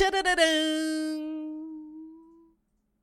[0.00, 0.40] Tchararam!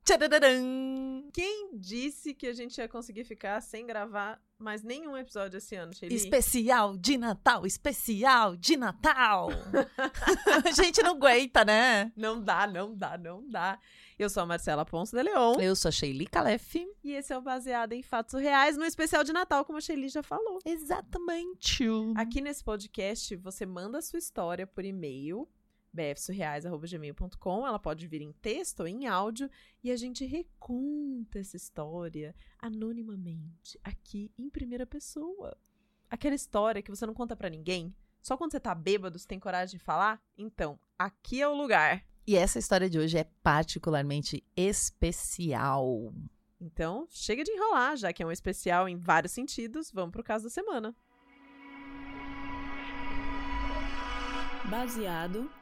[0.04, 1.30] Tchararam!
[1.32, 5.94] Quem disse que a gente ia conseguir ficar sem gravar mais nenhum episódio esse ano,
[5.94, 6.16] Shelly?
[6.16, 9.48] Especial de Natal, especial de Natal.
[10.66, 12.12] a gente não aguenta, né?
[12.16, 13.78] Não dá, não dá, não dá.
[14.18, 15.54] Eu sou a Marcela Ponce de Leon.
[15.60, 16.84] Eu sou a Sheili Calef.
[17.04, 20.08] E esse é o Baseado em Fatos Reais, no especial de Natal, como a Shelly
[20.08, 20.58] já falou.
[20.64, 21.84] Exatamente.
[22.16, 25.48] Aqui nesse podcast, você manda a sua história por e-mail
[25.98, 27.66] bfsurreais.gmail.com.
[27.66, 29.50] Ela pode vir em texto ou em áudio
[29.82, 35.56] e a gente reconta essa história anonimamente, aqui em primeira pessoa.
[36.10, 39.38] Aquela história que você não conta para ninguém, só quando você tá bêbado você tem
[39.38, 40.22] coragem de falar?
[40.36, 42.04] Então, aqui é o lugar.
[42.26, 46.12] E essa história de hoje é particularmente especial.
[46.60, 50.44] Então, chega de enrolar, já que é um especial em vários sentidos, vamos pro caso
[50.44, 50.94] da semana.
[54.68, 55.50] baseado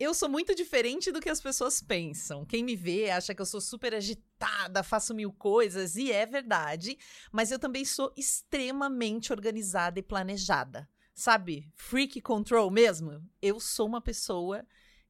[0.00, 2.46] Eu sou muito diferente do que as pessoas pensam.
[2.46, 6.96] Quem me vê acha que eu sou super agitada, faço mil coisas, e é verdade.
[7.30, 10.88] Mas eu também sou extremamente organizada e planejada.
[11.14, 11.70] Sabe?
[11.74, 13.22] Freak control mesmo.
[13.42, 14.66] Eu sou uma pessoa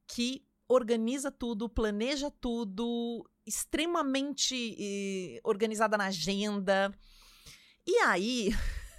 [0.08, 6.92] que organiza tudo, planeja tudo, extremamente eh, organizada na agenda.
[7.86, 8.50] E aí,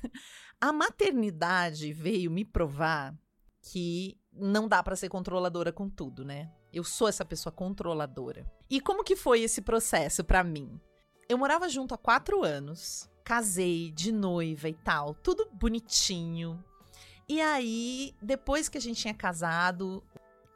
[0.62, 3.14] a maternidade veio me provar
[3.62, 6.52] que não dá para ser controladora com tudo, né?
[6.72, 8.46] Eu sou essa pessoa controladora.
[8.70, 10.80] E como que foi esse processo para mim?
[11.28, 16.64] Eu morava junto há quatro anos, casei de noiva e tal, tudo bonitinho.
[17.28, 20.04] E aí, depois que a gente tinha casado,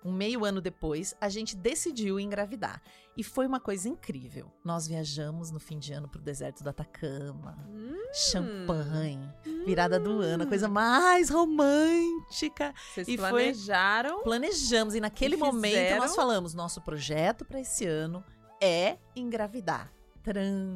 [0.06, 2.80] um meio ano depois, a gente decidiu engravidar.
[3.18, 4.52] E foi uma coisa incrível.
[4.64, 7.58] Nós viajamos no fim de ano pro deserto do Atacama.
[7.68, 9.28] Hum, champanhe,
[9.66, 10.72] virada do ano, a coisa hum.
[10.72, 12.74] mais romântica.
[12.94, 14.16] Vocês e planejaram?
[14.16, 14.94] Foi, planejamos.
[14.94, 18.24] E naquele e momento nós falamos: nosso projeto para esse ano
[18.62, 19.95] é engravidar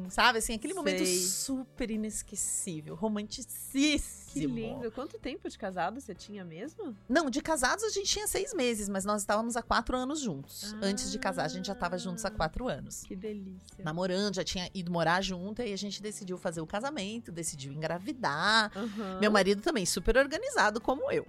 [0.08, 0.38] sabe?
[0.38, 0.82] Assim, aquele Sei.
[0.82, 4.20] momento super inesquecível, romanticíssimo.
[4.32, 4.92] Que lindo.
[4.92, 6.96] Quanto tempo de casado você tinha mesmo?
[7.08, 10.72] Não, de casados a gente tinha seis meses, mas nós estávamos há quatro anos juntos.
[10.74, 13.02] Ah, Antes de casar, a gente já estava juntos há quatro anos.
[13.02, 13.82] Que delícia.
[13.84, 18.70] Namorando, já tinha ido morar junto, e a gente decidiu fazer o casamento, decidiu engravidar.
[18.76, 19.18] Uhum.
[19.20, 21.26] Meu marido também, super organizado como eu.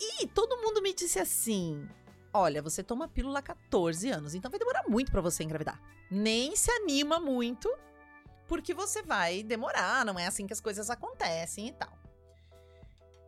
[0.00, 1.86] E todo mundo me disse assim:
[2.32, 5.80] Olha, você toma pílula há 14 anos, então vai demorar muito para você engravidar.
[6.10, 7.72] Nem se anima muito,
[8.46, 11.92] porque você vai demorar, não é assim que as coisas acontecem e tal.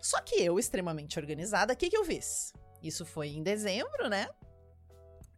[0.01, 2.53] Só que eu, extremamente organizada, o que, que eu fiz?
[2.83, 4.29] Isso foi em dezembro, né?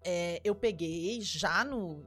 [0.02, 2.02] É, eu peguei já no.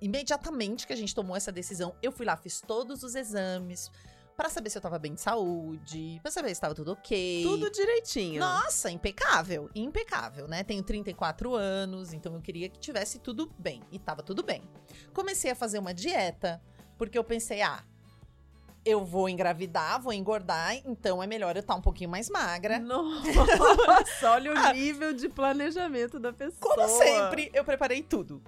[0.00, 3.90] Imediatamente que a gente tomou essa decisão, eu fui lá, fiz todos os exames,
[4.40, 7.42] para saber se eu tava bem de saúde, para saber se estava tudo ok.
[7.42, 8.40] Tudo direitinho.
[8.40, 10.64] Nossa, impecável, impecável, né?
[10.64, 14.62] Tenho 34 anos, então eu queria que tivesse tudo bem e tava tudo bem.
[15.12, 16.58] Comecei a fazer uma dieta,
[16.96, 17.84] porque eu pensei, ah,
[18.82, 22.78] eu vou engravidar, vou engordar, então é melhor eu estar tá um pouquinho mais magra.
[22.78, 23.28] Nossa,
[24.32, 26.76] olha o ah, nível de planejamento da pessoa.
[26.76, 28.42] Como sempre, eu preparei tudo.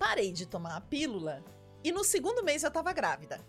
[0.00, 1.44] Parei de tomar a pílula
[1.84, 3.40] e no segundo mês eu tava grávida.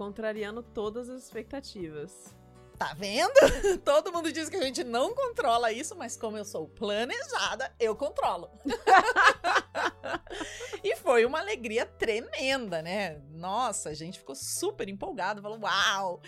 [0.00, 2.34] Contrariando todas as expectativas.
[2.78, 3.34] Tá vendo?
[3.84, 7.94] Todo mundo diz que a gente não controla isso, mas como eu sou planejada, eu
[7.94, 8.50] controlo.
[10.82, 13.20] e foi uma alegria tremenda, né?
[13.28, 16.22] Nossa, a gente ficou super empolgado, falou: uau!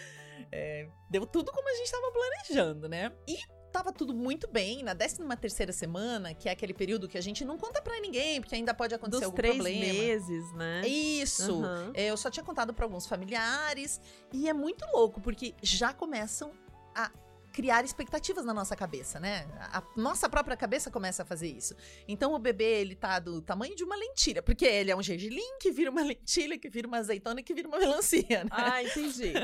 [0.52, 3.10] É, deu tudo como a gente estava planejando, né?
[3.26, 3.38] E
[3.72, 4.82] tava tudo muito bem.
[4.82, 8.40] Na 13 terceira semana, que é aquele período que a gente não conta para ninguém,
[8.40, 9.92] porque ainda pode acontecer Dos algum três problema.
[9.92, 10.86] meses, né?
[10.86, 11.54] Isso.
[11.54, 11.92] Uhum.
[11.94, 14.00] Eu só tinha contado para alguns familiares.
[14.32, 16.52] E é muito louco, porque já começam
[16.94, 17.10] a
[17.52, 19.46] criar expectativas na nossa cabeça, né?
[19.72, 21.76] A nossa própria cabeça começa a fazer isso.
[22.08, 25.58] Então o bebê, ele tá do tamanho de uma lentilha, porque ele é um gergelim
[25.60, 28.50] que vira uma lentilha, que vira uma azeitona, que vira uma melancia, né?
[28.50, 29.34] Ah, entendi.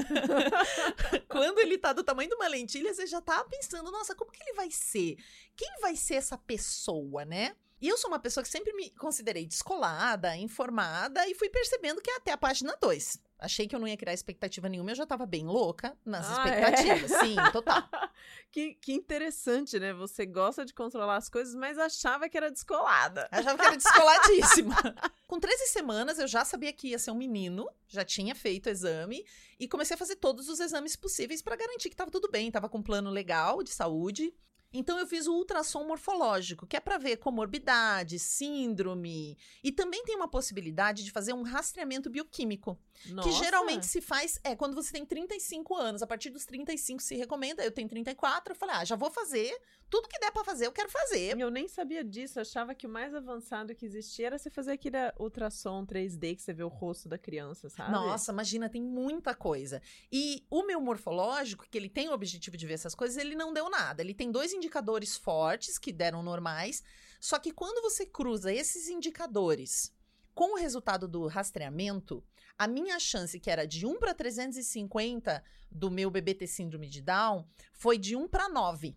[1.28, 4.42] Quando ele tá do tamanho de uma lentilha, você já tá pensando, nossa, como que
[4.42, 5.16] ele vai ser?
[5.54, 7.54] Quem vai ser essa pessoa, né?
[7.80, 12.10] E eu sou uma pessoa que sempre me considerei descolada, informada e fui percebendo que
[12.10, 13.27] é até a página 2.
[13.38, 16.44] Achei que eu não ia criar expectativa nenhuma, eu já tava bem louca nas Ah,
[16.44, 17.12] expectativas.
[17.12, 17.20] é?
[17.20, 17.82] Sim, total.
[18.50, 19.92] que, que interessante, né?
[19.94, 23.28] Você gosta de controlar as coisas, mas achava que era descolada.
[23.30, 24.74] Achava que era descoladíssima.
[25.28, 28.70] Com 13 semanas, eu já sabia que ia ser um menino, já tinha feito o
[28.70, 29.24] exame
[29.60, 32.68] e comecei a fazer todos os exames possíveis para garantir que estava tudo bem, estava
[32.68, 34.34] com um plano legal de saúde.
[34.72, 40.14] Então eu fiz o ultrassom morfológico, que é para ver comorbidade, síndrome, e também tem
[40.14, 43.30] uma possibilidade de fazer um rastreamento bioquímico, que Nossa.
[43.32, 47.64] geralmente se faz é quando você tem 35 anos, a partir dos 35 se recomenda.
[47.64, 49.58] Eu tenho 34, eu falei: "Ah, já vou fazer,
[49.90, 51.38] tudo que der para fazer, eu quero fazer".
[51.38, 54.98] Eu nem sabia disso, achava que o mais avançado que existia era você fazer aquele
[55.18, 57.92] ultrassom 3D que você vê o rosto da criança, sabe?
[57.92, 59.80] Nossa, imagina, tem muita coisa.
[60.10, 63.52] E o meu morfológico, que ele tem o objetivo de ver essas coisas, ele não
[63.52, 64.02] deu nada.
[64.02, 66.82] Ele tem dois indicadores fortes que deram normais,
[67.20, 69.92] só que quando você cruza esses indicadores
[70.34, 72.24] com o resultado do rastreamento,
[72.56, 77.02] a minha chance, que era de 1 para 350 do meu bebê ter síndrome de
[77.02, 78.96] Down, foi de 1 para 9.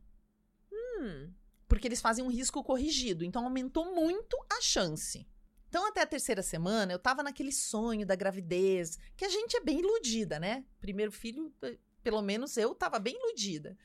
[1.68, 3.24] Porque eles fazem um risco corrigido.
[3.24, 5.28] Então, aumentou muito a chance.
[5.70, 9.62] Então, até a terceira semana, eu tava naquele sonho da gravidez, que a gente é
[9.62, 10.66] bem iludida, né?
[10.82, 13.78] Primeiro filho, eh, pelo menos eu tava bem iludida.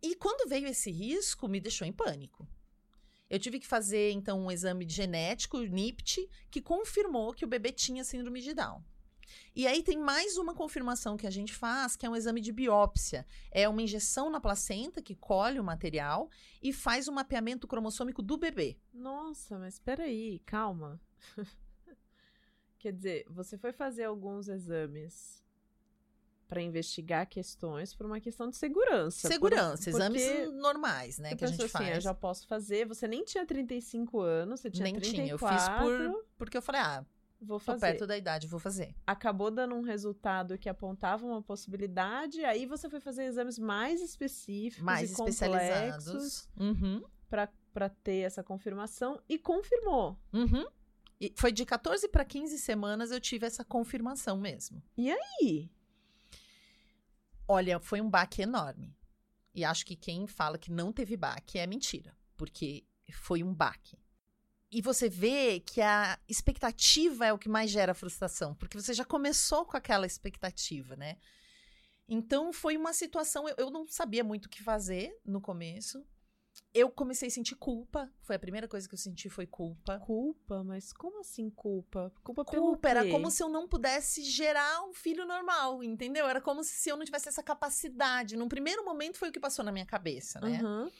[0.00, 2.46] E quando veio esse risco, me deixou em pânico.
[3.28, 7.72] Eu tive que fazer, então, um exame genético, o NIPT, que confirmou que o bebê
[7.72, 8.82] tinha síndrome de Down.
[9.54, 12.52] E aí tem mais uma confirmação que a gente faz, que é um exame de
[12.52, 13.26] biópsia.
[13.50, 16.28] É uma injeção na placenta que colhe o material
[16.62, 18.78] e faz o mapeamento cromossômico do bebê.
[18.92, 21.00] nossa, mas peraí, calma.
[22.78, 25.42] Quer dizer, você foi fazer alguns exames
[26.46, 29.28] pra investigar questões por uma questão de segurança.
[29.28, 31.96] Segurança, por- exames normais, né, que a gente assim, faz.
[31.96, 32.86] eu já posso fazer.
[32.86, 35.14] Você nem tinha 35 anos, você tinha Nem 34.
[35.14, 37.04] tinha, eu fiz por porque eu falei, ah,
[37.40, 37.80] Vou tô fazer.
[37.80, 38.94] perto da idade, vou fazer.
[39.06, 44.84] Acabou dando um resultado que apontava uma possibilidade, aí você foi fazer exames mais específicos
[44.84, 46.48] Mais e especializados.
[46.58, 47.02] Uhum.
[47.30, 47.48] pra
[47.78, 50.18] pra ter essa confirmação e confirmou.
[50.32, 50.66] Uhum.
[51.20, 54.82] E foi de 14 para 15 semanas eu tive essa confirmação mesmo.
[54.96, 55.12] E
[57.46, 58.96] Olha, foi um baque enorme.
[59.54, 63.96] E acho que quem fala que não teve baque é mentira, porque foi um baque.
[64.70, 69.04] E você vê que a expectativa é o que mais gera frustração, porque você já
[69.04, 71.16] começou com aquela expectativa, né?
[72.06, 76.04] Então foi uma situação, eu, eu não sabia muito o que fazer no começo.
[76.74, 79.98] Eu comecei a sentir culpa, foi a primeira coisa que eu senti foi culpa.
[80.00, 82.12] culpa, mas como assim culpa?
[82.22, 86.26] Culpa pelo Culpa, era como se eu não pudesse gerar um filho normal, entendeu?
[86.26, 88.36] Era como se eu não tivesse essa capacidade.
[88.36, 90.60] Num primeiro momento foi o que passou na minha cabeça, né?
[90.62, 90.90] Aham.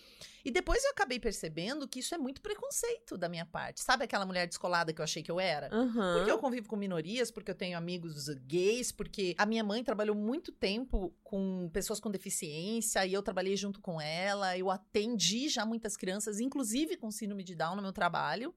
[0.49, 3.83] E depois eu acabei percebendo que isso é muito preconceito da minha parte.
[3.83, 5.69] Sabe aquela mulher descolada que eu achei que eu era?
[5.71, 6.15] Aham.
[6.17, 10.17] Porque eu convivo com minorias, porque eu tenho amigos gays, porque a minha mãe trabalhou
[10.17, 14.57] muito tempo com pessoas com deficiência e eu trabalhei junto com ela.
[14.57, 18.55] Eu atendi já muitas crianças, inclusive com síndrome de Down no meu trabalho.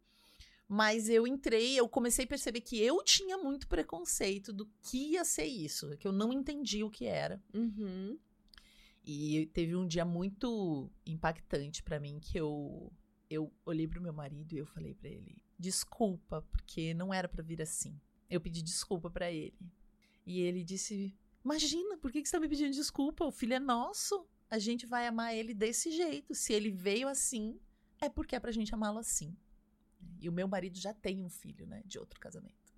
[0.69, 5.25] Mas eu entrei, eu comecei a perceber que eu tinha muito preconceito do que ia
[5.25, 7.43] ser isso, que eu não entendi o que era.
[7.53, 8.17] Uhum.
[9.03, 12.91] E teve um dia muito impactante pra mim que eu
[13.29, 17.43] eu olhei pro meu marido e eu falei pra ele: "Desculpa, porque não era pra
[17.43, 17.99] vir assim".
[18.29, 19.71] Eu pedi desculpa pra ele.
[20.25, 23.25] E ele disse: "Imagina, por que que você tá me pedindo desculpa?
[23.25, 24.27] O filho é nosso.
[24.49, 26.35] A gente vai amar ele desse jeito.
[26.35, 27.59] Se ele veio assim,
[27.99, 29.35] é porque é pra gente amá-lo assim".
[30.19, 32.73] E o meu marido já tem um filho, né, de outro casamento.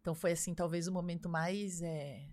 [0.00, 2.28] Então foi assim, talvez o momento mais é,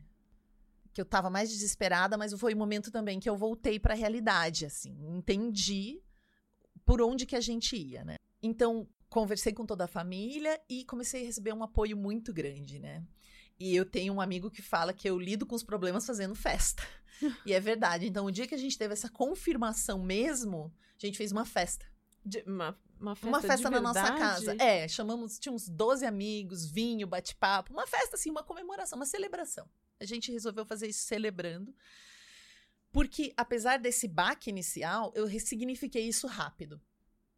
[0.93, 4.65] que eu tava mais desesperada, mas foi o momento também que eu voltei pra realidade,
[4.65, 6.01] assim, entendi
[6.85, 8.15] por onde que a gente ia, né?
[8.41, 13.03] Então, conversei com toda a família e comecei a receber um apoio muito grande, né?
[13.59, 16.81] E eu tenho um amigo que fala que eu lido com os problemas fazendo festa.
[17.45, 18.07] e é verdade.
[18.07, 21.85] Então, o dia que a gente teve essa confirmação mesmo, a gente fez uma festa.
[22.25, 24.19] De- uma, uma festa, uma festa na nossa verdade?
[24.19, 24.55] casa.
[24.59, 29.67] É, chamamos, tinha uns 12 amigos, vinho, bate-papo, uma festa assim, uma comemoração, uma celebração.
[29.99, 31.75] A gente resolveu fazer isso celebrando.
[32.91, 36.79] Porque apesar desse baque inicial, eu ressignifiquei isso rápido.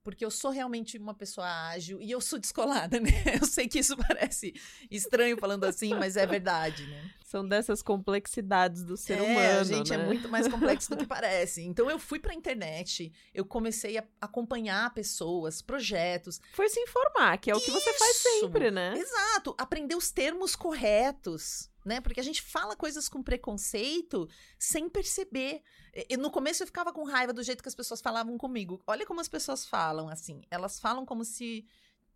[0.03, 3.09] Porque eu sou realmente uma pessoa ágil e eu sou descolada, né?
[3.41, 4.53] Eu sei que isso parece
[4.91, 7.11] estranho falando assim, mas é verdade, né?
[7.23, 10.03] São dessas complexidades do ser é, humano, a gente né?
[10.03, 11.63] é muito mais complexo do que parece.
[11.63, 17.49] Então eu fui pra internet, eu comecei a acompanhar pessoas, projetos, Foi se informar, que
[17.49, 18.39] é o que você faz Isso!
[18.39, 18.93] sempre, né?
[18.97, 22.01] Exato, aprender os termos corretos, né?
[22.01, 25.61] Porque a gente fala coisas com preconceito sem perceber.
[26.09, 28.81] E- no começo eu ficava com raiva do jeito que as pessoas falavam comigo.
[28.87, 30.41] Olha como as pessoas falam assim.
[30.49, 31.65] Elas falam como se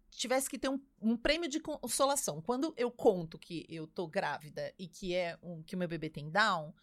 [0.10, 2.42] tivesse que ter um, um prêmio de consolação.
[2.42, 6.10] Quando eu conto que eu tô grávida e que é um, que o meu bebê
[6.10, 6.74] tem Down,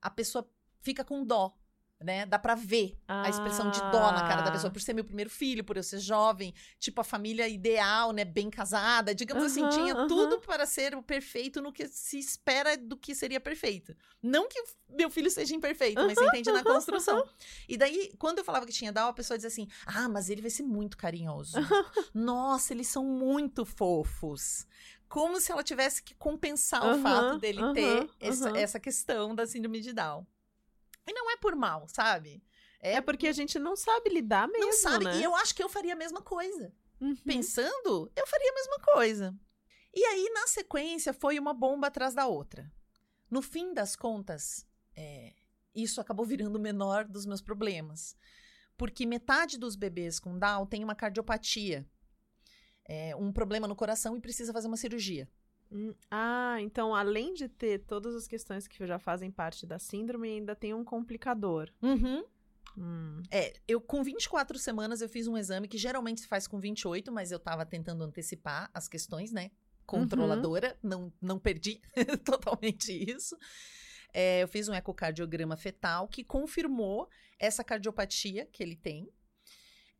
[0.00, 0.48] a pessoa
[0.80, 1.56] fica com dó
[2.00, 2.24] né?
[2.24, 3.26] Dá pra ver ah.
[3.26, 4.72] a expressão de dó na cara da pessoa, ah.
[4.72, 8.24] por ser meu primeiro filho, por eu ser jovem, tipo a família ideal, né?
[8.24, 12.96] Bem casada, digamos assim, tinha tudo para ser o perfeito no que se espera do
[12.96, 13.96] que seria perfeito.
[14.22, 17.24] Não que meu filho seja imperfeito, mas você entende na construção.
[17.68, 20.40] E daí, quando eu falava que tinha Down, a pessoa dizia assim: ah, mas ele
[20.40, 21.56] vai ser muito carinhoso.
[22.14, 24.66] Nossa, eles são muito fofos
[25.08, 29.80] como se ela tivesse que compensar o fato dele ter essa, essa questão da síndrome
[29.80, 30.26] de Down.
[31.08, 32.42] E não é por mal, sabe?
[32.80, 35.18] É, é porque a gente não sabe lidar mesmo, Não sabe, né?
[35.18, 36.72] e eu acho que eu faria a mesma coisa.
[37.00, 37.16] Uhum.
[37.16, 39.34] Pensando, eu faria a mesma coisa.
[39.94, 42.70] E aí, na sequência, foi uma bomba atrás da outra.
[43.30, 45.34] No fim das contas, é,
[45.74, 48.16] isso acabou virando o menor dos meus problemas.
[48.76, 51.88] Porque metade dos bebês com Down tem uma cardiopatia,
[52.84, 55.28] é, um problema no coração e precisa fazer uma cirurgia.
[55.70, 60.28] Hum, ah, então além de ter todas as questões que já fazem parte da síndrome,
[60.28, 61.70] ainda tem um complicador.
[61.82, 62.24] Uhum.
[62.76, 63.22] Hum.
[63.30, 67.10] É, eu com 24 semanas eu fiz um exame que geralmente se faz com 28,
[67.12, 69.50] mas eu tava tentando antecipar as questões, né?
[69.84, 70.90] Controladora, uhum.
[70.90, 71.80] não, não perdi
[72.24, 73.36] totalmente isso.
[74.12, 77.08] É, eu fiz um ecocardiograma fetal que confirmou
[77.38, 79.08] essa cardiopatia que ele tem.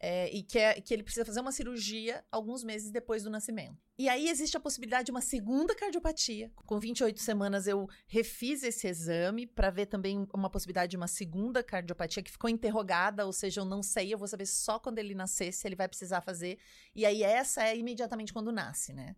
[0.00, 3.76] É, e que, é, que ele precisa fazer uma cirurgia alguns meses depois do nascimento.
[3.98, 6.52] E aí existe a possibilidade de uma segunda cardiopatia.
[6.54, 11.64] Com 28 semanas eu refiz esse exame para ver também uma possibilidade de uma segunda
[11.64, 15.16] cardiopatia que ficou interrogada, ou seja, eu não sei, eu vou saber só quando ele
[15.16, 16.58] nascer se ele vai precisar fazer.
[16.94, 19.16] E aí essa é imediatamente quando nasce, né?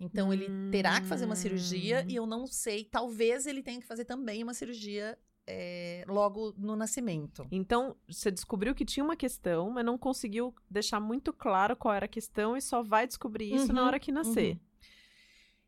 [0.00, 3.86] Então ele terá que fazer uma cirurgia e eu não sei, talvez ele tenha que
[3.86, 5.18] fazer também uma cirurgia
[5.50, 7.48] é, logo no nascimento.
[7.50, 12.04] Então, você descobriu que tinha uma questão, mas não conseguiu deixar muito claro qual era
[12.04, 14.52] a questão e só vai descobrir isso uhum, na hora que nascer.
[14.52, 14.60] Uhum.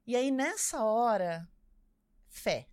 [0.06, 1.48] E aí, nessa hora,
[2.28, 2.68] fé.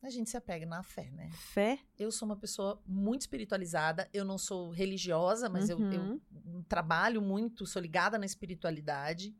[0.00, 1.28] A gente se apega na fé, né?
[1.32, 1.78] Fé?
[1.98, 4.08] Eu sou uma pessoa muito espiritualizada.
[4.12, 5.92] Eu não sou religiosa, mas uhum.
[5.92, 6.62] eu, eu uhum.
[6.68, 9.36] trabalho muito, sou ligada na espiritualidade.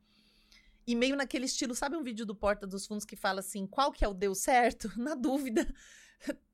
[0.87, 3.93] E meio naquele estilo, sabe um vídeo do Porta dos Fundos que fala assim, qual
[3.93, 4.91] que é o Deus certo?
[5.01, 5.67] Na dúvida,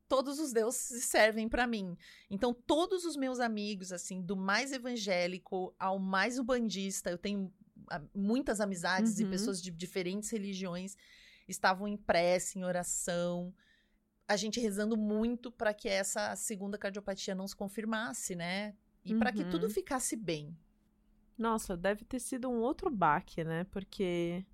[0.08, 1.96] todos os deuses servem para mim.
[2.30, 7.52] Então, todos os meus amigos, assim, do mais evangélico ao mais ubandista, eu tenho
[7.90, 9.26] ah, muitas amizades uhum.
[9.26, 10.96] e pessoas de diferentes religiões
[11.46, 13.54] estavam em prece, em oração,
[14.26, 18.74] a gente rezando muito para que essa segunda cardiopatia não se confirmasse, né?
[19.04, 19.18] E uhum.
[19.18, 19.70] para que tudo uhum.
[19.70, 20.56] ficasse bem.
[21.36, 23.64] Nossa, deve ter sido um outro baque, né?
[23.64, 24.44] Porque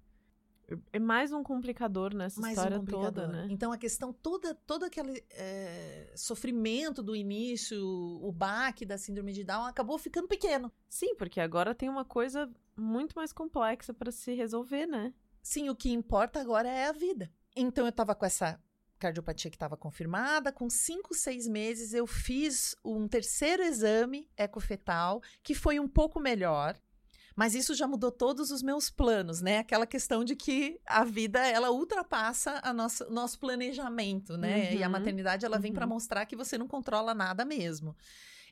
[0.93, 3.47] é mais um complicador nessa mais história um toda, né?
[3.50, 9.45] Então a questão toda, todo aquele é, sofrimento do início, o baque da síndrome de
[9.45, 10.73] Down acabou ficando pequeno.
[10.89, 15.15] Sim, porque agora tem uma coisa muito mais complexa para se resolver, né?
[15.43, 17.31] Sim, o que importa agora é a vida.
[17.57, 18.61] Então eu tava com essa
[19.00, 20.53] cardiopatia que estava confirmada.
[20.53, 26.79] Com cinco, seis meses, eu fiz um terceiro exame ecofetal, que foi um pouco melhor.
[27.35, 29.59] Mas isso já mudou todos os meus planos, né?
[29.59, 34.71] Aquela questão de que a vida ela ultrapassa a nossa, nosso planejamento, né?
[34.71, 34.79] Uhum.
[34.79, 34.93] E a uhum.
[34.93, 35.77] maternidade ela vem uhum.
[35.77, 37.97] para mostrar que você não controla nada mesmo.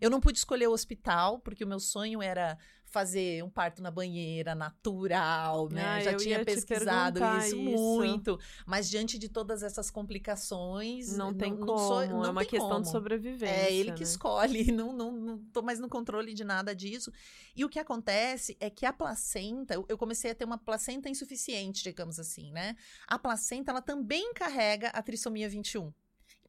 [0.00, 3.90] Eu não pude escolher o hospital, porque o meu sonho era fazer um parto na
[3.90, 5.84] banheira natural, né?
[5.84, 8.40] Ah, Já tinha pesquisado isso, isso, muito.
[8.66, 11.16] Mas diante de todas essas complicações.
[11.16, 11.72] Não tem não, como.
[11.72, 12.82] Não sou, não é uma questão como.
[12.82, 13.54] de sobrevivência.
[13.54, 13.96] É ele né?
[13.96, 14.68] que escolhe.
[14.78, 17.12] Não, não, não tô mais no controle de nada disso.
[17.56, 21.82] E o que acontece é que a placenta, eu comecei a ter uma placenta insuficiente,
[21.82, 22.76] digamos assim, né?
[23.06, 25.92] A placenta, ela também carrega a trissomia 21.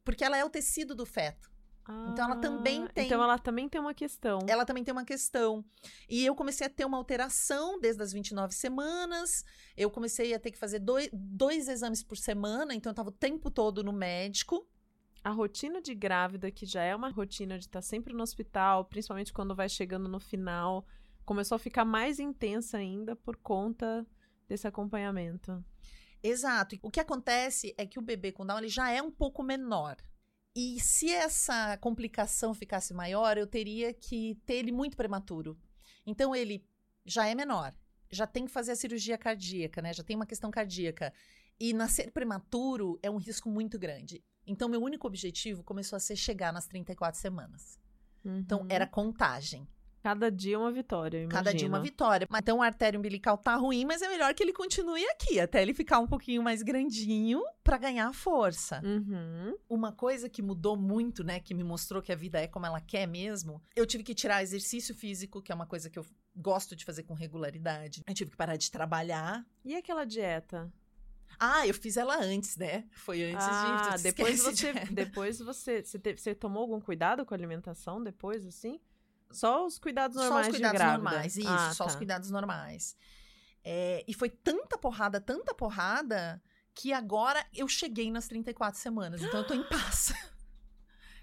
[0.04, 1.49] Porque ela é o tecido do feto.
[1.90, 3.06] Ah, então ela também tem.
[3.06, 4.38] Então ela também tem uma questão.
[4.46, 5.64] Ela também tem uma questão.
[6.08, 9.44] E eu comecei a ter uma alteração desde as 29 semanas.
[9.76, 13.12] Eu comecei a ter que fazer dois, dois exames por semana, então eu estava o
[13.12, 14.66] tempo todo no médico.
[15.22, 19.32] A rotina de grávida, que já é uma rotina de estar sempre no hospital, principalmente
[19.32, 20.86] quando vai chegando no final,
[21.24, 24.06] começou a ficar mais intensa ainda por conta
[24.48, 25.62] desse acompanhamento.
[26.22, 26.78] Exato.
[26.82, 29.96] O que acontece é que o bebê com Down ele já é um pouco menor.
[30.54, 35.58] E se essa complicação ficasse maior, eu teria que ter ele muito prematuro.
[36.04, 36.64] Então ele
[37.04, 37.74] já é menor,
[38.10, 39.92] já tem que fazer a cirurgia cardíaca, né?
[39.92, 41.12] Já tem uma questão cardíaca.
[41.58, 44.24] E nascer prematuro é um risco muito grande.
[44.46, 47.78] Então meu único objetivo começou a ser chegar nas 34 semanas.
[48.24, 48.38] Uhum.
[48.38, 49.68] Então era contagem.
[50.02, 51.84] Cada dia uma vitória, eu Cada dia uma imagino.
[51.92, 52.26] vitória.
[52.30, 55.60] Mas então o artério umbilical tá ruim, mas é melhor que ele continue aqui, até
[55.60, 58.80] ele ficar um pouquinho mais grandinho pra ganhar força.
[58.84, 59.54] Uhum.
[59.68, 62.80] Uma coisa que mudou muito, né, que me mostrou que a vida é como ela
[62.80, 66.74] quer mesmo, eu tive que tirar exercício físico, que é uma coisa que eu gosto
[66.74, 68.02] de fazer com regularidade.
[68.06, 69.44] Eu tive que parar de trabalhar.
[69.64, 70.72] E aquela dieta?
[71.38, 72.84] Ah, eu fiz ela antes, né?
[72.92, 74.02] Foi antes ah, de.
[74.02, 78.44] depois você, de- depois você, você, te- você tomou algum cuidado com a alimentação depois,
[78.46, 78.80] assim?
[79.30, 81.98] Só os cuidados Só normais os cuidados normais, isso, Ah, só os tá.
[81.98, 82.96] cuidados normais.
[83.64, 86.42] É, e foi tanta porrada, tanta porrada,
[86.74, 89.22] que agora eu cheguei nas 34 semanas.
[89.22, 90.12] Então eu tô em paz.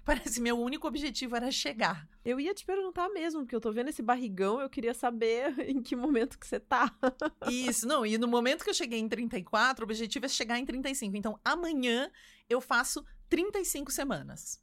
[0.04, 2.08] Parece meu único objetivo era chegar.
[2.24, 5.82] Eu ia te perguntar mesmo, porque eu tô vendo esse barrigão, eu queria saber em
[5.82, 6.90] que momento que você tá.
[7.50, 10.64] Isso, não, e no momento que eu cheguei em 34, o objetivo é chegar em
[10.64, 11.14] 35.
[11.14, 12.10] Então amanhã
[12.48, 14.62] eu faço 35 semanas.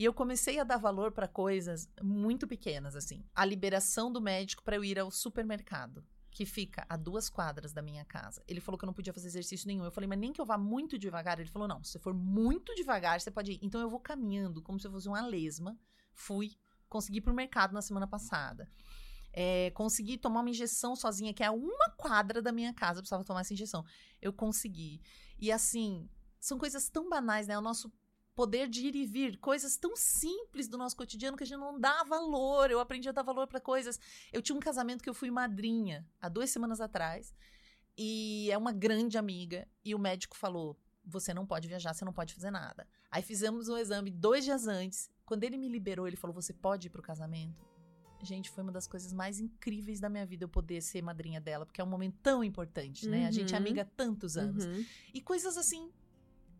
[0.00, 3.22] E eu comecei a dar valor para coisas muito pequenas, assim.
[3.34, 7.82] A liberação do médico para eu ir ao supermercado, que fica a duas quadras da
[7.82, 8.42] minha casa.
[8.48, 9.84] Ele falou que eu não podia fazer exercício nenhum.
[9.84, 11.38] Eu falei, mas nem que eu vá muito devagar.
[11.38, 13.58] Ele falou, não, se for muito devagar, você pode ir.
[13.60, 15.78] Então eu vou caminhando, como se eu fosse uma lesma.
[16.14, 16.56] Fui,
[16.88, 18.72] consegui pro mercado na semana passada.
[19.34, 23.02] É, consegui tomar uma injeção sozinha, que é a uma quadra da minha casa, eu
[23.02, 23.84] precisava tomar essa injeção.
[24.18, 25.02] Eu consegui.
[25.38, 26.08] E assim,
[26.40, 27.58] são coisas tão banais, né?
[27.58, 27.92] O nosso
[28.40, 31.78] poder de ir e vir, coisas tão simples do nosso cotidiano que a gente não
[31.78, 32.70] dá valor.
[32.70, 34.00] Eu aprendi a dar valor para coisas.
[34.32, 37.34] Eu tinha um casamento que eu fui madrinha há duas semanas atrás,
[37.98, 42.14] e é uma grande amiga, e o médico falou: você não pode viajar, você não
[42.14, 42.88] pode fazer nada.
[43.10, 45.10] Aí fizemos um exame dois dias antes.
[45.26, 47.68] Quando ele me liberou, ele falou: você pode ir pro casamento?
[48.22, 51.66] Gente, foi uma das coisas mais incríveis da minha vida eu poder ser madrinha dela,
[51.66, 53.26] porque é um momento tão importante, né?
[53.26, 53.62] A gente é Uhum.
[53.64, 54.64] amiga há tantos anos.
[54.64, 54.84] Uhum.
[55.12, 55.90] E coisas assim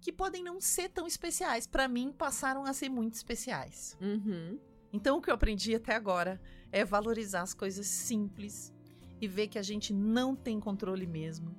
[0.00, 3.96] que podem não ser tão especiais, Pra mim passaram a ser muito especiais.
[4.00, 4.58] Uhum.
[4.92, 6.40] Então o que eu aprendi até agora
[6.72, 8.72] é valorizar as coisas simples
[9.20, 11.54] e ver que a gente não tem controle mesmo.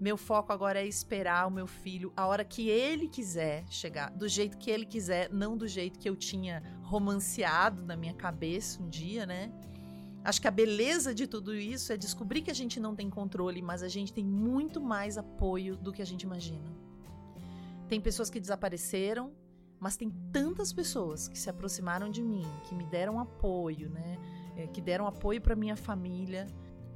[0.00, 4.28] Meu foco agora é esperar o meu filho a hora que ele quiser chegar, do
[4.28, 8.88] jeito que ele quiser, não do jeito que eu tinha romanceado na minha cabeça um
[8.88, 9.52] dia, né?
[10.24, 13.62] Acho que a beleza de tudo isso é descobrir que a gente não tem controle,
[13.62, 16.83] mas a gente tem muito mais apoio do que a gente imagina.
[17.88, 19.32] Tem pessoas que desapareceram,
[19.78, 24.18] mas tem tantas pessoas que se aproximaram de mim, que me deram apoio, né?
[24.56, 26.46] É, que deram apoio para minha família.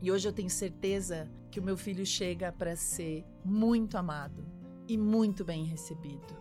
[0.00, 4.46] E hoje eu tenho certeza que o meu filho chega para ser muito amado
[4.86, 6.36] e muito bem recebido.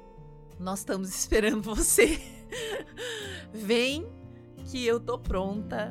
[0.59, 2.19] Nós estamos esperando você.
[3.51, 4.07] Vem
[4.65, 5.89] que eu tô pronta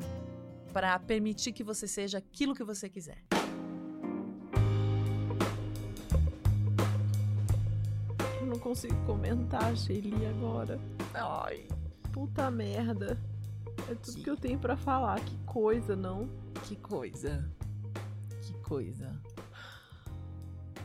[0.72, 3.36] para permitir que você seja aquilo que você quiser.
[8.57, 10.79] Não consigo comentar, Shelly, agora.
[11.14, 11.66] Ai,
[12.12, 13.19] Puta merda.
[13.90, 15.21] É tudo Que- que eu tenho pra falar.
[15.21, 16.29] Que coisa, não?
[16.64, 17.49] que coisa.
[18.40, 19.12] Que coisa.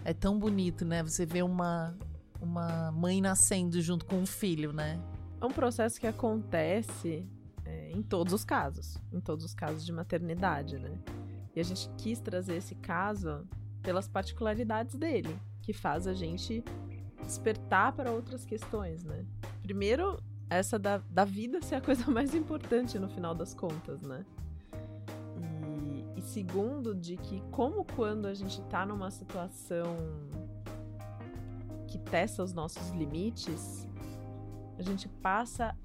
[0.03, 1.01] É tão bonito, né?
[1.03, 1.95] Você vê uma
[2.41, 4.99] uma mãe nascendo junto com um filho, né?
[5.39, 7.23] É um processo que acontece
[7.63, 8.97] é, em todos os casos.
[9.13, 10.91] Em todos os casos de maternidade, né?
[11.55, 13.47] E a gente quis trazer esse caso
[13.83, 16.63] pelas particularidades dele, que faz a gente
[17.31, 19.25] despertar para outras questões, né?
[19.63, 24.25] Primeiro, essa da, da vida ser a coisa mais importante no final das contas, né?
[25.37, 29.95] E, e segundo, de que como quando a gente tá numa situação
[31.87, 33.87] que testa os nossos limites,
[34.77, 35.75] a gente passa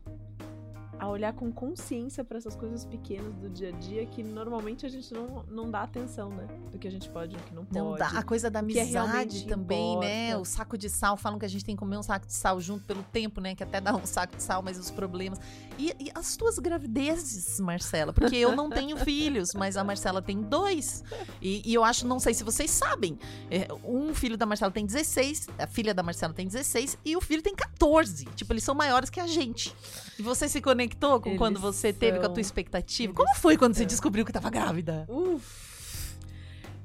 [0.98, 4.88] a olhar com consciência para essas coisas pequenas do dia a dia que normalmente a
[4.88, 6.46] gente não, não dá atenção, né?
[6.70, 7.78] Do que a gente pode e o que não pode.
[7.78, 8.18] Não dá.
[8.18, 10.28] A coisa da é amizade realmente também, né?
[10.28, 10.42] importa.
[10.42, 11.16] O saco de sal.
[11.16, 13.54] Falam que a gente tem que comer um saco de sal junto pelo tempo, né?
[13.54, 15.38] Que até dá um saco de sal, mas os problemas.
[15.78, 18.12] E, e as tuas gravidezes, Marcela?
[18.12, 21.04] Porque eu não tenho filhos, mas a Marcela tem dois.
[21.40, 23.18] E, e eu acho, não sei se vocês sabem,
[23.50, 27.20] é, um filho da Marcela tem 16, a filha da Marcela tem 16 e o
[27.20, 28.24] filho tem 14.
[28.35, 29.74] Tipo, eles são maiores que a gente.
[30.18, 33.11] E você se conectou com quando você teve com a tua são- expectativa?
[33.11, 33.87] eles Como foi quando você são.
[33.88, 35.05] descobriu que tava grávida?
[35.09, 36.16] Uf.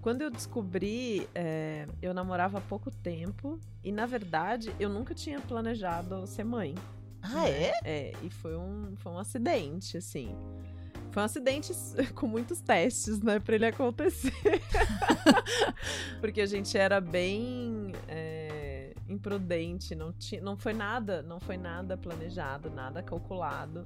[0.01, 5.39] Quando eu descobri, é, eu namorava há pouco tempo e, na verdade, eu nunca tinha
[5.39, 6.73] planejado ser mãe.
[7.21, 7.71] Ah, é?
[7.83, 10.35] É, e foi um, foi um acidente, assim.
[11.11, 11.71] Foi um acidente
[12.15, 14.33] com muitos testes, né, pra ele acontecer.
[16.19, 18.30] Porque a gente era bem é,
[19.11, 23.85] imprudente, não, tinha, não foi nada, não foi nada planejado, nada calculado.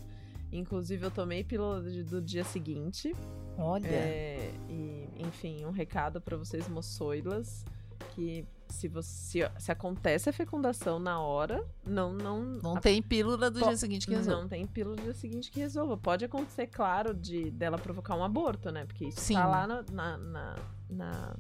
[0.52, 3.14] Inclusive, eu tomei pílula do dia seguinte.
[3.58, 3.88] Olha.
[3.88, 7.66] É, e, enfim, um recado pra vocês, moçoilas,
[8.14, 13.52] que se você se acontece a fecundação na hora, não não Não a- tem pílula
[13.52, 14.42] do Po- dia seguinte que resolve.
[14.42, 15.98] não tem pílula do dia seguinte que resolva.
[15.98, 18.86] Pode acontecer, claro, de dela provocar um aborto, né?
[18.86, 19.36] Porque isso Sim.
[19.36, 20.56] tá lá na, na, na,
[20.90, 21.36] na,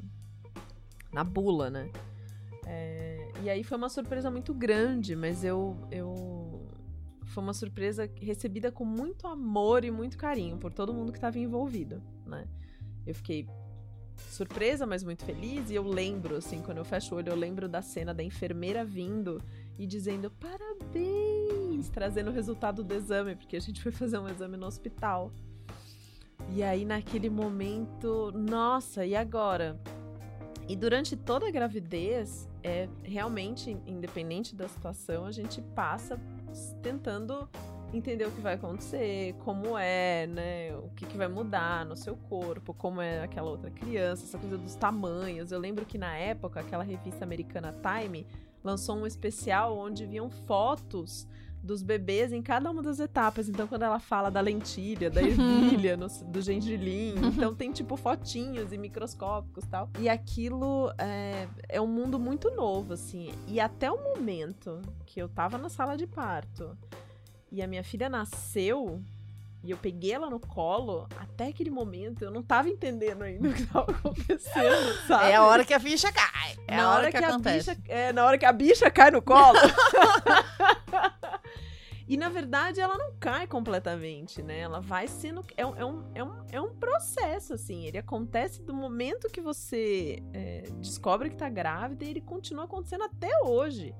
[1.13, 1.89] na bula, né?
[2.67, 3.14] É,
[3.45, 6.67] e aí foi uma surpresa muito grande, mas eu, eu.
[7.25, 11.37] Foi uma surpresa recebida com muito amor e muito carinho por todo mundo que estava
[11.37, 12.47] envolvido, né?
[13.05, 13.47] Eu fiquei
[14.15, 15.69] surpresa, mas muito feliz.
[15.69, 18.83] E eu lembro, assim, quando eu fecho o olho, eu lembro da cena da enfermeira
[18.83, 19.39] vindo
[19.77, 24.57] e dizendo parabéns, trazendo o resultado do exame, porque a gente foi fazer um exame
[24.57, 25.31] no hospital.
[26.49, 29.79] E aí, naquele momento, nossa, e agora?
[30.67, 36.19] E durante toda a gravidez, é realmente, independente da situação, a gente passa
[36.81, 37.47] tentando
[37.93, 40.75] entender o que vai acontecer, como é, né?
[40.75, 44.57] O que, que vai mudar no seu corpo, como é aquela outra criança, essa coisa
[44.57, 45.51] dos tamanhos.
[45.51, 48.25] Eu lembro que na época, aquela revista americana Time
[48.63, 51.27] lançou um especial onde viam fotos
[51.65, 53.49] dos bebês em cada uma das etapas.
[53.49, 58.71] Então, quando ela fala da lentilha, da ervilha, no- do gengilim, então tem tipo fotinhos
[58.71, 59.89] e microscópicos e tal.
[59.99, 63.33] E aquilo é, é um mundo muito novo, assim.
[63.47, 66.77] E até o momento que eu tava na sala de parto
[67.51, 69.01] e a minha filha nasceu.
[69.63, 73.51] E eu peguei ela no colo, até aquele momento eu não tava entendendo ainda o
[73.51, 75.31] que tava acontecendo, sabe?
[75.31, 76.55] É a hora que a ficha cai.
[76.67, 77.71] É na a hora, que, a acontece.
[77.73, 79.57] bicha, é, na hora que a bicha cai no colo.
[82.07, 84.59] e na verdade ela não cai completamente, né?
[84.59, 85.43] Ela vai sendo.
[85.57, 87.85] É um, é um, é um, é um processo, assim.
[87.85, 93.05] Ele acontece do momento que você é, descobre que tá grávida e ele continua acontecendo
[93.05, 93.95] até hoje.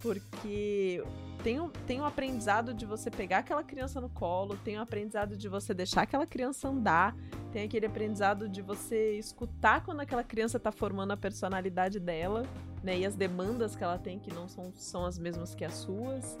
[0.00, 1.02] Porque
[1.42, 5.34] tem o, tem o aprendizado de você pegar aquela criança no colo, tem o aprendizado
[5.34, 7.16] de você deixar aquela criança andar,
[7.50, 12.46] tem aquele aprendizado de você escutar quando aquela criança tá formando a personalidade dela,
[12.82, 12.98] né?
[12.98, 16.36] E as demandas que ela tem que não são, são as mesmas que as suas.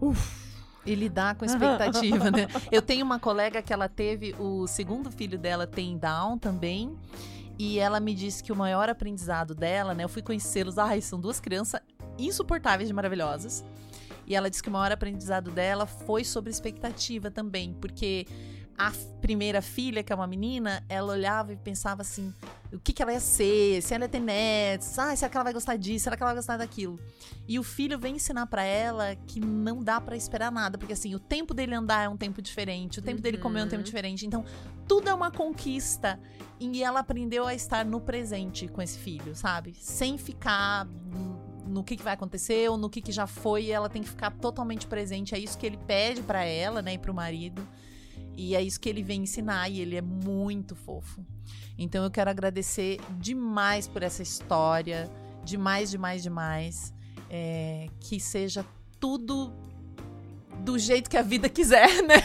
[0.00, 0.51] Uf.
[0.84, 2.48] E lidar com expectativa, né?
[2.70, 6.96] Eu tenho uma colega que ela teve, o segundo filho dela tem Down também.
[7.58, 10.04] E ela me disse que o maior aprendizado dela, né?
[10.04, 10.78] Eu fui conhecê-los.
[10.78, 11.80] Ai, são duas crianças
[12.18, 13.64] insuportáveis de maravilhosas.
[14.26, 17.74] E ela disse que o maior aprendizado dela foi sobre expectativa também.
[17.74, 18.26] Porque
[18.78, 22.32] a primeira filha, que é uma menina, ela olhava e pensava assim:
[22.72, 23.80] o que, que ela ia ser?
[23.82, 24.98] Se ela ia ter netos?
[24.98, 26.04] Ah, será que ela vai gostar disso?
[26.04, 26.98] Será que ela vai gostar daquilo?
[27.46, 31.14] E o filho vem ensinar pra ela que não dá pra esperar nada, porque assim,
[31.14, 33.76] o tempo dele andar é um tempo diferente, o tempo dele comer é um tempo
[33.80, 33.84] Uhum.
[33.84, 34.26] diferente.
[34.26, 34.44] Então,
[34.88, 36.18] tudo é uma conquista
[36.58, 39.74] e ela aprendeu a estar no presente com esse filho, sabe?
[39.78, 40.86] Sem ficar
[41.66, 44.30] no- que, que vai acontecer ou no que, que já foi, ela tem que ficar
[44.30, 45.34] totalmente presente.
[45.34, 47.66] É isso que ele pede pra ela, né, e pro marido.
[48.36, 51.24] E é isso que ele vem ensinar e ele é muito fofo.
[51.78, 55.10] Então eu quero agradecer demais por essa história,
[55.44, 56.94] demais, demais, demais.
[57.30, 58.64] É, que seja
[59.00, 59.52] tudo
[60.60, 62.22] do jeito que a vida quiser, né?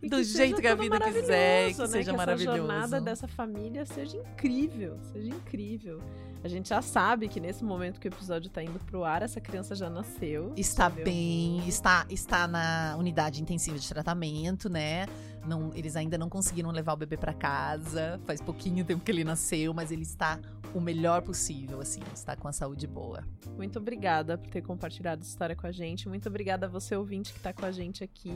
[0.00, 1.86] Do que jeito que a vida quiser, que né?
[1.88, 2.56] seja que maravilhoso.
[2.56, 6.00] Essa jornada dessa família seja incrível, seja incrível.
[6.42, 9.40] A gente já sabe que nesse momento que o episódio tá indo pro ar, essa
[9.40, 10.52] criança já nasceu.
[10.56, 11.04] Está entendeu?
[11.04, 15.06] bem, está, está na unidade intensiva de tratamento, né?
[15.44, 18.20] Não, eles ainda não conseguiram levar o bebê pra casa.
[18.24, 20.38] Faz pouquinho tempo que ele nasceu, mas ele está
[20.74, 23.24] o melhor possível, assim, está com a saúde boa.
[23.56, 26.08] Muito obrigada por ter compartilhado essa história com a gente.
[26.08, 28.32] Muito obrigada a você, ouvinte, que tá com a gente aqui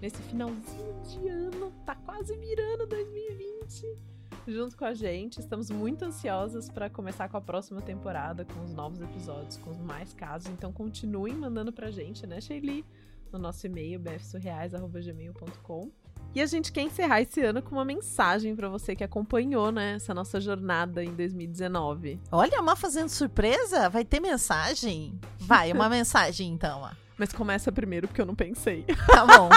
[0.00, 1.72] nesse finalzinho de ano.
[1.84, 4.21] Tá quase virando 2020.
[4.46, 5.38] Junto com a gente.
[5.40, 10.12] Estamos muito ansiosas para começar com a próxima temporada, com os novos episódios, com mais
[10.12, 10.48] casos.
[10.48, 12.84] Então continuem mandando pra gente, né, Sheili?
[13.32, 15.90] No nosso e-mail, bfsurreais.gmail.com.
[16.34, 19.94] E a gente quer encerrar esse ano com uma mensagem para você que acompanhou, né,
[19.96, 22.18] essa nossa jornada em 2019.
[22.30, 23.90] Olha, a Má fazendo surpresa?
[23.90, 25.18] Vai ter mensagem?
[25.38, 26.80] Vai, uma mensagem então.
[26.82, 26.90] ó.
[27.18, 28.84] Mas começa primeiro porque eu não pensei.
[29.06, 29.48] Tá bom,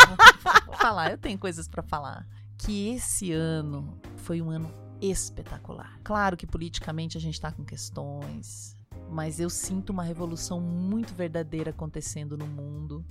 [0.66, 2.28] vou, falar, eu tenho coisas pra falar.
[2.58, 6.00] Que esse ano foi um ano espetacular.
[6.04, 8.78] Claro que politicamente a gente tá com questões,
[9.10, 13.06] mas eu sinto uma revolução muito verdadeira acontecendo no mundo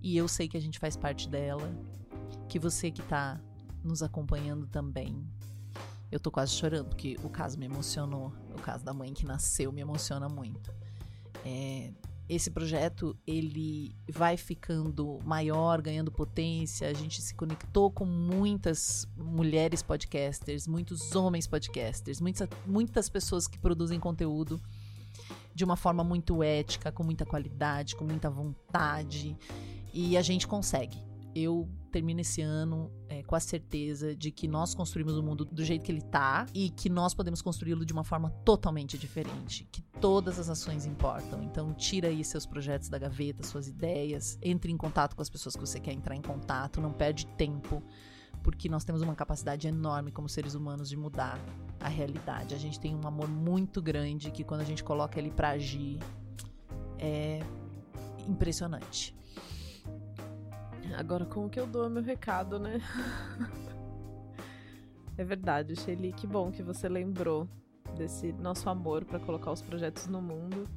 [0.00, 1.74] e eu sei que a gente faz parte dela.
[2.48, 3.40] Que você que tá
[3.82, 5.26] nos acompanhando também.
[6.12, 8.32] Eu tô quase chorando, porque o caso me emocionou.
[8.56, 10.70] O caso da mãe que nasceu me emociona muito.
[11.44, 11.92] É,
[12.28, 16.88] esse projeto ele vai ficando maior, ganhando potência.
[16.88, 23.58] A gente se conectou com muitas mulheres podcasters, muitos homens podcasters, muitas, muitas pessoas que
[23.58, 24.60] produzem conteúdo
[25.54, 29.36] de uma forma muito ética, com muita qualidade, com muita vontade.
[29.92, 30.98] E a gente consegue.
[31.34, 32.90] Eu termino esse ano
[33.26, 36.70] com a certeza de que nós construímos o mundo do jeito que ele tá e
[36.70, 41.42] que nós podemos construí-lo de uma forma totalmente diferente, que todas as ações importam.
[41.42, 45.54] Então, tira aí seus projetos da gaveta, suas ideias, entre em contato com as pessoas
[45.54, 47.82] que você quer entrar em contato, não perde tempo,
[48.42, 51.38] porque nós temos uma capacidade enorme como seres humanos de mudar
[51.80, 52.54] a realidade.
[52.54, 55.98] A gente tem um amor muito grande que quando a gente coloca ele para agir
[56.98, 57.40] é
[58.28, 59.14] impressionante.
[60.96, 62.80] Agora, como que eu dou meu recado, né?
[65.16, 67.48] é verdade, Shelly, que bom que você lembrou
[67.96, 70.68] desse nosso amor para colocar os projetos no mundo.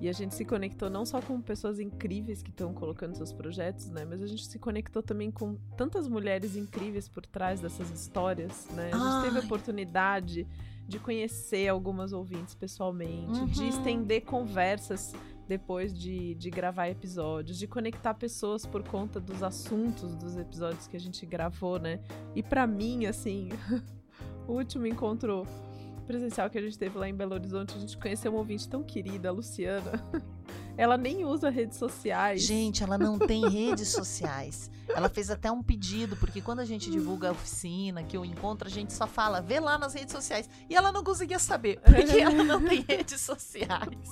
[0.00, 3.90] E a gente se conectou não só com pessoas incríveis que estão colocando seus projetos,
[3.90, 4.06] né?
[4.06, 8.90] Mas a gente se conectou também com tantas mulheres incríveis por trás dessas histórias, né?
[8.92, 9.22] A gente Ai.
[9.24, 10.46] teve a oportunidade
[10.88, 13.46] de conhecer algumas ouvintes pessoalmente, uhum.
[13.46, 15.12] de estender conversas
[15.50, 20.96] depois de, de gravar episódios, de conectar pessoas por conta dos assuntos dos episódios que
[20.96, 21.98] a gente gravou, né?
[22.36, 23.48] E para mim, assim,
[24.46, 25.44] o último encontro
[26.06, 28.84] presencial que a gente teve lá em Belo Horizonte, a gente conheceu uma ouvinte tão
[28.84, 29.90] querida, a Luciana.
[30.76, 32.42] Ela nem usa redes sociais.
[32.42, 34.70] Gente, ela não tem redes sociais.
[34.88, 38.66] Ela fez até um pedido, porque quando a gente divulga a oficina, que o encontro,
[38.66, 40.48] a gente só fala, vê lá nas redes sociais.
[40.68, 44.10] E ela não conseguia saber, porque ela não tem redes sociais.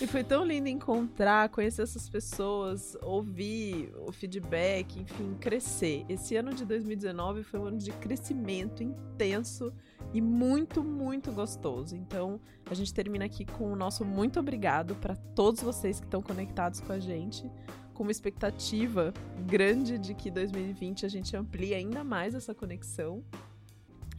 [0.00, 6.04] E foi tão lindo encontrar, conhecer essas pessoas, ouvir o feedback, enfim, crescer.
[6.08, 9.72] Esse ano de 2019 foi um ano de crescimento intenso
[10.14, 11.96] e muito, muito gostoso.
[11.96, 16.22] Então, a gente termina aqui com o nosso muito obrigado para todos vocês que estão
[16.22, 17.50] conectados com a gente,
[17.92, 19.12] com uma expectativa
[19.44, 23.24] grande de que 2020 a gente amplie ainda mais essa conexão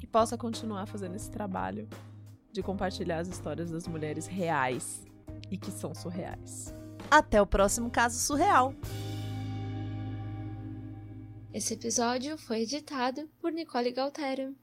[0.04, 1.88] e possa continuar fazendo esse trabalho
[2.52, 5.06] de compartilhar as histórias das mulheres reais
[5.50, 6.76] e que são surreais.
[7.10, 8.76] Até o próximo caso surreal.
[11.54, 14.54] Esse episódio foi editado por Nicole Galtero.